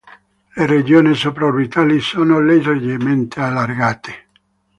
Le 0.55 0.65
regioni 0.65 1.13
sopra-orbitali 1.13 1.99
sono 2.01 2.39
leggermente 2.39 3.39
allargate. 3.39 4.25